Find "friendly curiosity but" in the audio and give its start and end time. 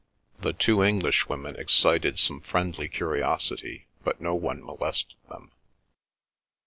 2.41-4.19